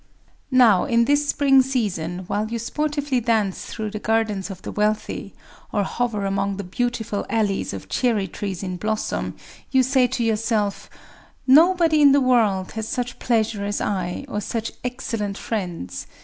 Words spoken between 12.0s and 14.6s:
in the world has such pleasure as I, or